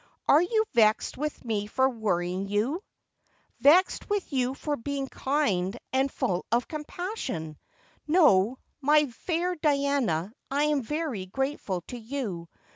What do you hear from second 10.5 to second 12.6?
am very grateful to you.